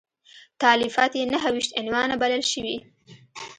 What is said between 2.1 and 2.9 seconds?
بلل شوي.